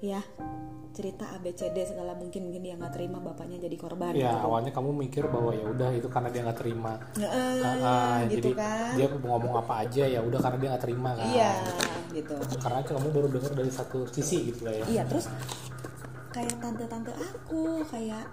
[0.00, 0.20] ya
[0.90, 4.42] cerita ABCD segala mungkin mungkin dia nggak terima bapaknya jadi korban Ya gitu.
[4.42, 6.92] awalnya kamu mikir bahwa ya udah itu karena dia nggak terima.
[7.14, 10.84] Nge- Ah, ah, gitu jadi kan dia ngomong apa aja ya udah karena dia nggak
[10.84, 11.26] terima kan.
[11.30, 11.52] iya
[12.10, 14.84] gitu Karena kamu baru dengar dari satu sisi gitu lah ya.
[14.90, 15.30] iya terus
[16.30, 18.26] kayak tante-tante aku kayak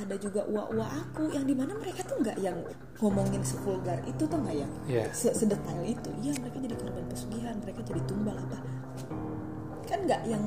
[0.00, 2.56] ada juga uwa-uwa aku yang di mana mereka tuh nggak yang
[2.98, 5.04] ngomongin sevulgar itu tuh nggak yang Iya.
[5.12, 6.08] se- sedetail itu.
[6.20, 8.58] Iya mereka jadi korban pesugihan mereka jadi tumbal apa.
[9.84, 10.44] Kan nggak yang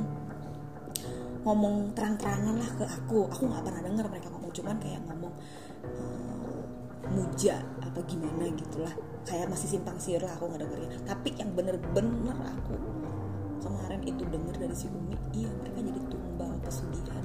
[1.44, 3.28] ngomong terang-terangan lah ke aku.
[3.30, 5.34] Aku nggak pernah dengar mereka ngomong cuman kayak ngomong
[5.84, 6.62] eh,
[7.10, 8.94] muja apa gimana gitulah.
[9.24, 10.92] Kayak masih simpang siur lah aku nggak dengerin.
[11.04, 12.76] Tapi yang bener-bener aku
[13.60, 17.24] kemarin itu denger dari si Umi iya mereka jadi tumbal pesugihan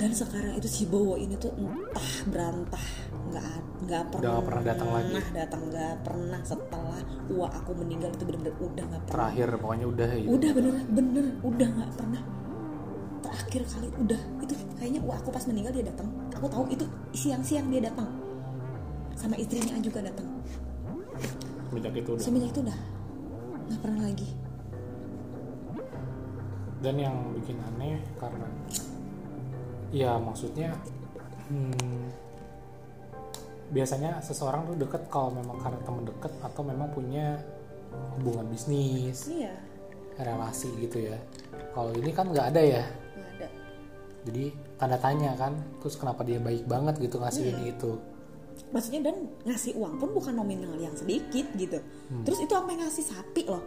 [0.00, 2.86] dan sekarang itu si Bowo ini tuh entah berantah
[3.32, 3.56] nggak
[3.88, 5.14] nggak pernah pernah datang lagi.
[5.32, 7.00] datang nggak pernah setelah
[7.32, 9.16] uang aku meninggal itu bener-bener udah nggak pernah.
[9.28, 10.28] Terakhir pokoknya udah gitu.
[10.32, 12.22] udah bener bener udah nggak pernah.
[13.22, 14.20] Terakhir kali udah.
[14.44, 16.08] Itu kayaknya wah aku pas meninggal dia datang.
[16.36, 16.84] Aku tahu itu
[17.16, 18.08] siang-siang dia datang.
[19.16, 20.28] Sama istrinya juga datang.
[21.68, 22.22] Semenjak itu udah.
[22.22, 22.78] semenjak itu udah.
[23.70, 24.28] Nggak pernah lagi.
[26.82, 28.46] Dan yang bikin aneh karena
[29.92, 30.72] ya maksudnya
[31.52, 32.08] hmm,
[33.72, 37.40] biasanya seseorang tuh deket kalau memang karena temen deket atau memang punya
[38.16, 39.52] hubungan bisnis iya.
[40.16, 41.16] relasi gitu ya.
[41.76, 42.84] Kalau ini kan nggak ada ya.
[43.16, 43.48] Nggak ada.
[44.28, 44.44] Jadi
[44.80, 47.52] tanda tanya kan terus kenapa dia baik banget gitu ngasih Iya.
[47.56, 47.92] ini itu
[48.72, 51.78] maksudnya dan ngasih uang pun bukan nominal yang sedikit gitu.
[52.24, 53.60] Terus itu sampai ngasih sapi loh.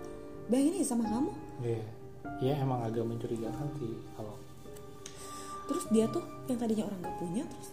[0.49, 1.31] Bayangin aja sama kamu.
[1.61, 1.83] Iya,
[2.41, 4.33] ya emang agak mencurigakan sih kalau
[5.65, 7.69] terus dia tuh yang tadinya orang nggak punya terus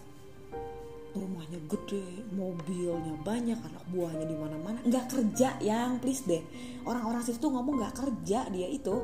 [1.13, 6.41] rumahnya gede mobilnya banyak anak buahnya di mana mana nggak kerja yang please deh.
[6.89, 8.97] Orang-orang situ tuh ngomong nggak kerja dia itu.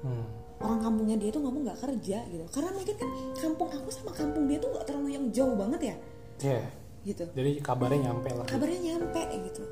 [0.00, 0.24] Hmm,
[0.64, 2.44] orang kampungnya dia tuh ngomong nggak kerja gitu.
[2.48, 5.96] Karena mungkin kan kampung aku sama kampung dia tuh nggak terlalu yang jauh banget ya.
[6.40, 6.60] Ya
[7.04, 7.24] gitu.
[7.32, 8.44] Jadi kabarnya nyampe lah.
[8.48, 9.22] Kabarnya nyampe
[9.52, 9.64] gitu.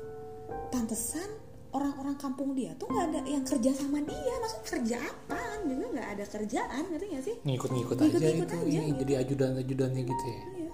[0.69, 1.29] Pantesan
[1.69, 6.07] orang-orang kampung dia tuh nggak ada yang kerja sama dia maksud kerja apaan juga nggak
[6.17, 8.99] ada kerjaan ngerti nggak sih ngikut-ngikut aja Ngikut-ngikut itu aja, iya, gitu.
[9.05, 10.73] jadi ajudan-ajudannya gitu ya Iya.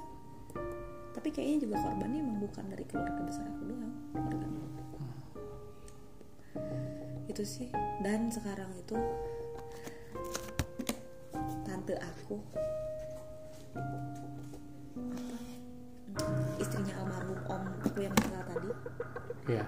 [1.16, 3.94] Tapi kayaknya juga korbannya emang bukan dari keluarga besar aku doang.
[4.14, 5.00] Keluarga aku.
[7.26, 7.70] Itu sih.
[8.06, 8.94] Dan sekarang itu
[11.66, 12.38] tante aku
[13.74, 13.98] apa?
[16.62, 18.72] Istrinya almarhum om aku yang meninggal tadi
[19.46, 19.66] ya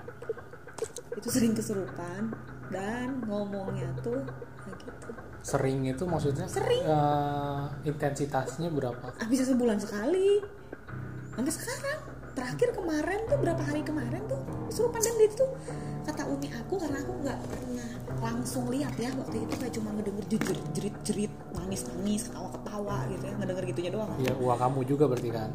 [1.18, 2.30] itu sering kesurupan
[2.70, 4.22] dan ngomongnya tuh
[4.62, 5.08] kayak gitu.
[5.42, 6.84] sering itu maksudnya Sering.
[6.84, 9.16] eh, intensitasnya berapa?
[9.26, 10.44] Bisa sebulan sekali.
[11.34, 12.00] Sampai sekarang.
[12.38, 14.38] Terakhir kemarin tuh berapa hari kemarin tuh
[14.70, 15.50] kesurupan dan itu tuh
[16.06, 17.90] kata umi aku karena aku nggak pernah
[18.22, 22.98] langsung lihat ya waktu itu kayak cuma ngedenger jerit jerit jerit nangis nangis ketawa ketawa
[23.10, 24.10] gitu ya ngedenger gitunya doang.
[24.22, 25.50] Ya uang kamu juga berarti kan?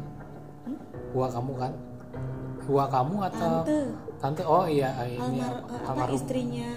[1.15, 1.71] Uang kamu kan?
[2.67, 3.79] Uang kamu atau tante
[4.23, 6.15] tante oh iya ini almar, apa, apa almarhum.
[6.15, 6.71] istrinya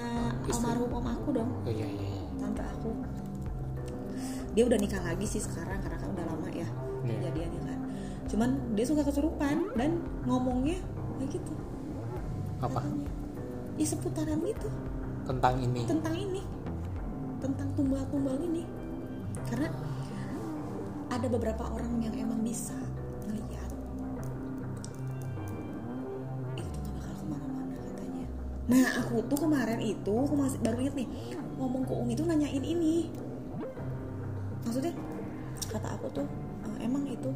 [0.50, 0.66] Istri.
[0.66, 1.50] almarhum om aku dong.
[1.62, 2.22] Oh iya iya iya.
[2.42, 2.90] tante aku.
[4.58, 6.66] Dia udah nikah lagi sih sekarang karena kan udah lama ya
[7.06, 7.14] Iya.
[7.22, 7.78] kejadiannya kan.
[8.26, 10.82] Cuman dia suka kesurupan dan ngomongnya
[11.22, 11.54] kayak gitu.
[12.58, 12.82] Apa?
[12.82, 13.08] Katanya.
[13.78, 14.68] ya seputaran gitu.
[15.22, 15.80] Tentang ini.
[15.86, 16.42] Tentang ini.
[17.38, 18.66] Tentang tumbal-tumbal ini.
[19.46, 19.70] Karena
[21.06, 22.74] ada beberapa orang yang emang bisa
[23.30, 23.46] ngeliat
[28.66, 31.08] nah aku tuh kemarin itu aku masih baru inget nih
[31.54, 33.08] ngomong ke Umi tuh nanyain ini.
[34.66, 34.92] Maksudnya
[35.70, 36.26] kata aku tuh
[36.66, 37.30] "Eh, emang itu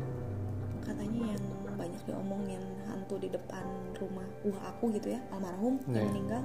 [0.82, 1.44] katanya yang
[1.78, 2.58] banyak diomongin
[2.90, 3.62] hantu di depan
[3.96, 6.08] rumah uh aku gitu ya almarhum yang Iya.
[6.10, 6.42] meninggal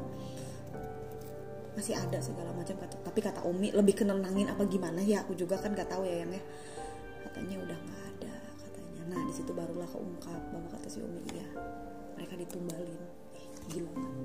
[1.76, 2.96] masih ada segala macam kata.
[3.04, 5.28] Tapi kata Umi lebih kenenangin apa gimana ya?
[5.28, 6.40] Aku juga kan gak tahu ya yang ya.
[7.26, 9.02] Kata katanya udah nggak ada katanya.
[9.12, 11.44] Nah di situ barulah keungkap bahwa kata si umi iya
[12.16, 12.96] mereka ditumbalin
[13.70, 14.16] gila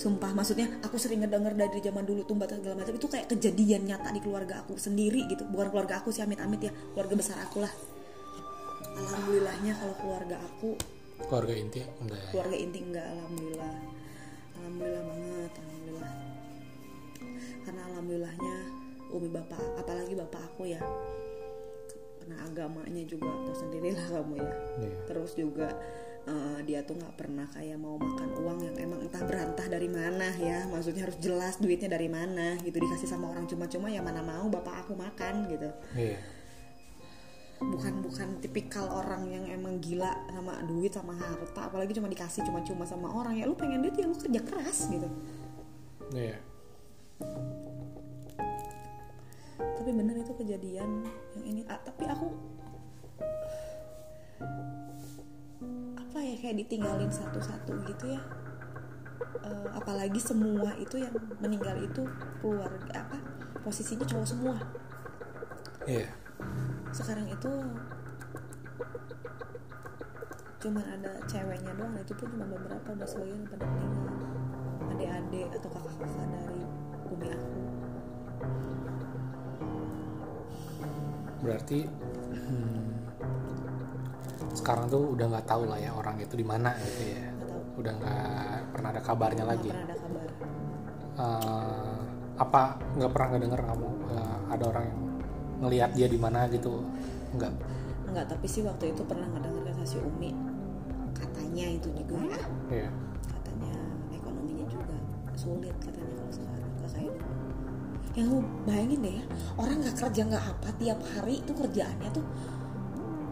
[0.00, 2.96] sumpah maksudnya aku sering ngedenger dari zaman dulu tumba segala macam.
[2.96, 5.44] Itu kayak kejadian nyata di keluarga aku sendiri gitu.
[5.44, 6.72] Bukan keluarga aku sih amit-amit ya.
[6.96, 7.72] Keluarga besar aku lah.
[8.96, 10.72] Alhamdulillahnya kalau keluarga aku
[11.28, 11.84] keluarga inti?
[12.00, 12.16] Enggak.
[12.16, 13.74] Ya keluarga inti enggak alhamdulillah.
[14.56, 16.12] Alhamdulillah banget alhamdulillah.
[17.60, 18.56] Karena alhamdulillahnya
[19.12, 20.80] umi bapak apalagi bapak aku ya.
[22.24, 24.52] Karena agamanya juga tahu sendirilah kamu ya.
[24.80, 24.96] Iya.
[25.12, 25.76] terus juga
[26.28, 30.28] eh, dia tuh nggak pernah kayak mau makan uang yang emang entah berantah dari mana
[30.36, 30.66] ya.
[30.68, 32.76] Maksudnya harus jelas duitnya dari mana gitu.
[32.76, 35.70] Dikasih sama orang cuma-cuma ya mana mau bapak aku makan gitu.
[35.96, 36.18] Iya.
[37.60, 41.68] Bukan bukan tipikal orang yang emang gila sama duit sama harta.
[41.68, 43.44] Apalagi cuma dikasih cuma-cuma sama orang ya.
[43.44, 45.08] Lu pengen duit ya lu kerja keras gitu.
[46.16, 46.36] Iya.
[49.60, 51.04] Tapi bener itu kejadian
[51.36, 51.60] yang ini.
[51.68, 52.32] Ah, tapi aku
[56.40, 58.20] kayak ditinggalin satu-satu gitu ya.
[59.44, 62.02] Eh, apalagi semua itu yang meninggal itu
[62.40, 63.20] keluarga apa
[63.60, 64.56] posisinya cowok semua.
[65.84, 66.08] Iya.
[66.96, 67.52] Sekarang itu
[70.60, 74.20] cuman ada ceweknya doang itu pun cuma beberapa udah sebagian pada meninggal
[74.92, 76.60] adik-adik atau kakak-kakak dari
[77.08, 77.60] umi aku.
[81.40, 82.89] Berarti hmm,
[84.54, 87.22] sekarang tuh udah nggak tahu lah ya orang itu di mana gitu ya.
[87.30, 89.70] Nggak udah nggak pernah ada kabarnya nggak lagi.
[89.70, 90.28] pernah ada kabar.
[91.20, 91.98] Eh,
[92.40, 92.62] apa
[92.96, 95.00] nggak pernah ngedenger kamu eh, ada orang yang
[95.60, 96.72] ngelihat dia di mana gitu?
[97.36, 97.52] Nggak.
[98.10, 100.34] Enggak, tapi sih waktu itu pernah ngedenger kata si Umi.
[101.14, 102.42] Katanya itu juga ya.
[102.70, 102.90] Iya.
[103.30, 103.74] Katanya
[104.10, 104.96] ekonominya juga
[105.38, 107.38] sulit katanya kalau sekarang nggak kayak dulu
[108.18, 112.26] yang lu bayangin deh ya orang nggak kerja nggak apa tiap hari itu kerjaannya tuh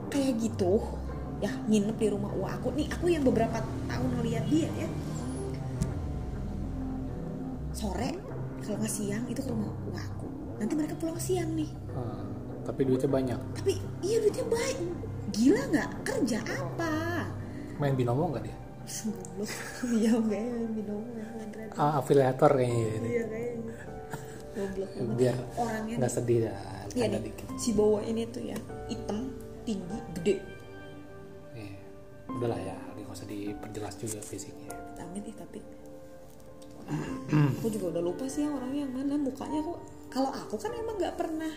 [0.08, 0.78] kayak gitu
[1.38, 2.68] ya nginep di rumah uang aku.
[2.74, 4.88] Nih aku yang beberapa tahun ngeliat dia ya.
[7.74, 8.10] Sore
[8.62, 10.26] kalau nggak siang itu ke rumah uang aku.
[10.58, 11.70] Nanti mereka pulang siang nih.
[11.70, 12.24] Eh,
[12.66, 13.40] tapi duitnya banyak.
[13.54, 13.72] Tapi
[14.02, 14.78] iya duitnya baik.
[15.30, 15.90] Gila nggak?
[16.02, 16.94] Kerja apa?
[17.78, 18.56] Main binomo nggak dia?
[18.88, 19.50] Goblok.
[20.00, 21.04] iya minum
[21.52, 23.74] keren ah, afiliator kayaknya iya kayaknya
[25.14, 26.58] biar orangnya nggak sedih dah
[26.96, 27.46] iya nih dikit.
[27.60, 29.30] si Bowo ini tuh ya hitam
[29.62, 30.36] tinggi gede.
[32.38, 34.68] Udahlah ya nggak usah diperjelas juga fisiknya.
[35.00, 35.58] Amit nih tapi
[37.56, 39.80] aku juga udah lupa sih ya orangnya yang mana mukanya kok.
[40.12, 41.52] Kalau aku kan emang nggak pernah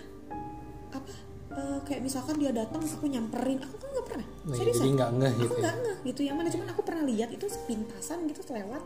[0.96, 1.12] apa
[1.52, 3.60] eh, kayak misalkan dia datang aku nyamperin.
[3.68, 4.28] Aku kan nggak pernah.
[4.48, 5.60] Nah, serius jadi nggak ngeh aku gitu ya?
[5.60, 6.48] nggak ngeh gitu yang mana.
[6.48, 8.84] Cuman aku pernah lihat itu sepintasan gitu selewat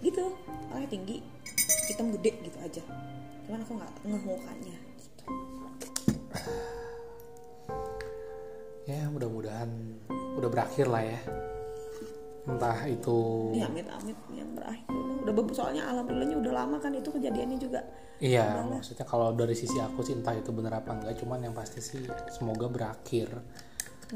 [0.00, 0.24] gitu.
[0.72, 1.20] Orangnya tinggi
[1.92, 2.82] hitam gede gitu aja.
[3.44, 5.24] Cuman aku nggak ngeh mukanya gitu.
[8.88, 9.68] ya mudah-mudahan
[10.38, 11.20] udah berakhir lah ya.
[12.48, 13.18] Entah itu
[13.52, 14.88] Ini amit-amit yang berakhir.
[15.28, 17.84] Udah, soalnya alhamdulillahnya udah lama kan itu kejadiannya juga.
[18.18, 21.78] Iya maksudnya kalau dari sisi aku sih entah itu bener apa enggak cuman yang pasti
[21.78, 22.02] sih
[22.34, 23.30] semoga berakhir.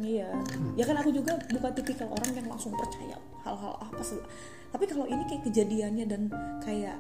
[0.01, 0.33] Iya.
[0.75, 4.19] Ya kan aku juga bukan tipikal orang yang langsung percaya hal-hal apa sih
[4.73, 6.23] tapi kalau ini kayak kejadiannya dan
[6.65, 6.97] kayak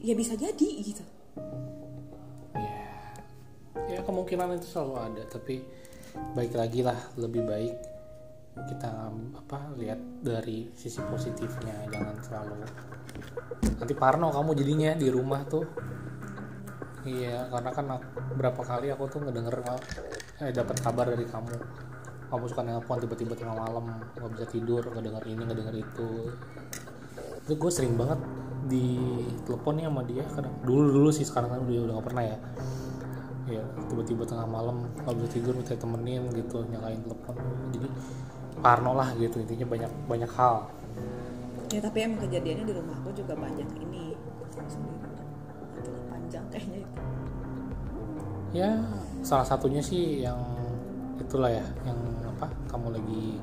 [0.00, 1.04] ya bisa jadi gitu.
[2.56, 2.88] Ya
[3.86, 5.60] ya kemungkinan itu selalu ada tapi
[6.36, 7.74] baik lagi lah lebih baik
[8.56, 8.88] kita
[9.36, 12.54] apa lihat dari sisi positifnya jangan selalu
[13.76, 15.64] nanti parno kamu jadinya di rumah tuh.
[17.06, 17.86] Iya karena kan
[18.34, 19.62] berapa kali aku tuh ngedenger
[20.42, 21.54] eh dapat kabar dari kamu.
[22.26, 23.86] Kamu suka nelpon tiba-tiba tengah malam
[24.18, 26.10] nggak bisa tidur ngedenger ini ngedenger itu.
[27.46, 28.18] Itu gue sering banget
[28.66, 28.98] di
[29.46, 32.36] teleponnya sama dia kadang dulu dulu sih sekarang kan dia udah gak pernah ya
[33.46, 37.34] ya tiba-tiba tengah malam nggak bisa tidur minta temenin gitu nyalain telepon.
[37.70, 37.88] Jadi
[38.58, 40.66] parno lah gitu intinya banyak banyak hal.
[41.70, 44.14] Ya tapi emang kejadiannya di rumah aku juga banyak ini
[44.66, 44.98] sendiri
[46.10, 47.00] panjang kayaknya itu.
[48.54, 48.70] Ya
[49.22, 50.38] salah satunya sih yang
[51.18, 53.38] itulah ya yang apa kamu lagi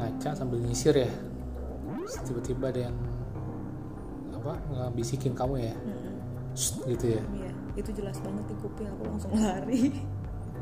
[0.00, 1.10] ngaca sambil nyisir ya.
[2.24, 2.96] Tiba-tiba ada yang
[4.36, 5.74] apa ngabisikin kamu ya.
[5.74, 6.14] Mm-mm.
[6.54, 7.22] Shh, gitu ya.
[7.34, 7.43] Iya,
[7.74, 9.90] itu jelas banget di kuping aku langsung lari.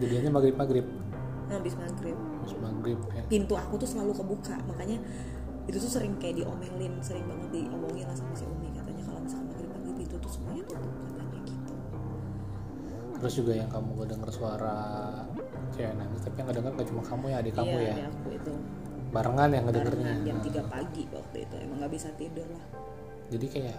[0.01, 0.87] Jadinya maghrib maghrib
[1.53, 2.17] habis maghrib.
[2.17, 3.23] Terus maghrib ya.
[3.29, 4.57] Pintu aku tuh selalu kebuka.
[4.65, 4.99] Makanya
[5.69, 8.73] itu tuh sering kayak diomelin sering banget diomongin lah sama si Umi.
[8.73, 11.75] Katanya kalau misalkan maghrib maghrib itu tuh semuanya tutup katanya gitu.
[13.23, 14.77] Terus juga yang kamu gak denger suara
[15.73, 17.95] cewek nangis tapi yang gak denger gak cuma kamu ya adik kamu iya ya.
[17.95, 18.55] ada aku itu.
[19.13, 20.13] Barengan yang ngedengernya.
[20.17, 21.55] Barengan jam 3 pagi waktu itu.
[21.61, 22.65] Emang nggak bisa tidur lah.
[23.29, 23.79] Jadi kayak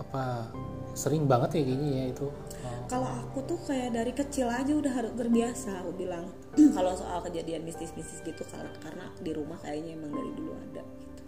[0.00, 0.48] apa
[0.96, 2.26] sering banget ya kayaknya ya itu
[2.62, 6.30] Oh, kalau aku tuh kayak dari kecil aja udah harus terbiasa aku bilang
[6.76, 11.22] kalau soal kejadian mistis-mistis gitu karena karena di rumah kayaknya emang dari dulu ada gitu.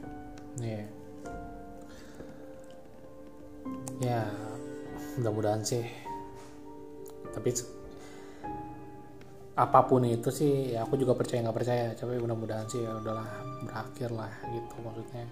[0.63, 0.85] Iya.
[3.99, 4.23] Ya,
[5.19, 5.83] mudah-mudahan sih.
[7.35, 7.51] Tapi
[9.55, 11.87] apa pun itu sih, ya aku juga percaya nggak percaya.
[11.99, 13.27] Tapi mudah-mudahan sih ya udahlah
[13.67, 15.27] berakhir lah gitu maksudnya.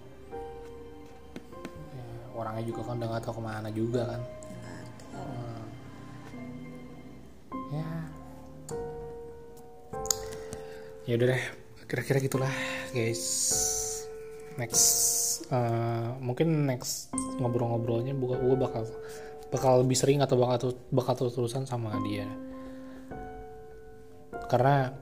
[2.32, 4.20] Ya, orangnya juga kan udah nggak tahu ke mana juga kan.
[5.12, 5.64] Hmm.
[7.76, 7.88] Ya.
[11.04, 11.42] Ya udah deh,
[11.84, 12.52] kira-kira gitulah
[12.96, 13.20] guys.
[14.56, 14.84] Next,
[15.52, 18.84] eh, mungkin next ngobrol-ngobrolnya gue gue bakal
[19.52, 22.24] bakal lebih sering atau bakal bakal terus-terusan sama dia.
[24.48, 24.92] Karena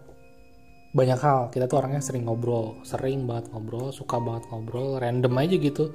[0.91, 5.55] banyak hal kita tuh orangnya sering ngobrol, sering banget ngobrol, suka banget ngobrol, random aja
[5.55, 5.95] gitu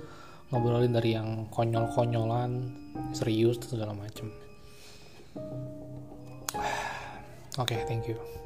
[0.54, 2.72] ngobrolin dari yang konyol-konyolan,
[3.16, 4.30] serius segala macem.
[7.62, 8.45] Oke, thank you.